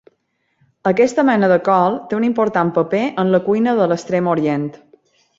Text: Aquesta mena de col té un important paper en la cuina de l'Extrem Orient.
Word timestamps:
Aquesta 0.91 1.25
mena 1.25 1.49
de 1.51 1.57
col 1.67 1.97
té 2.13 2.17
un 2.19 2.25
important 2.29 2.71
paper 2.77 3.01
en 3.25 3.29
la 3.35 3.41
cuina 3.49 3.75
de 3.81 3.87
l'Extrem 3.93 4.31
Orient. 4.33 4.65